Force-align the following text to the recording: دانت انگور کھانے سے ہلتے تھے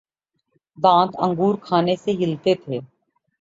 دانت 0.77 1.11
انگور 1.23 1.55
کھانے 1.65 1.95
سے 1.95 2.11
ہلتے 2.21 2.53
تھے 2.63 2.79